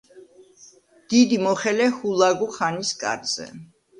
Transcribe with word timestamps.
დიდი 1.13 1.37
მოხელე 1.43 1.87
ჰულაგუ-ხანის 1.97 2.95
კარზე. 3.05 3.49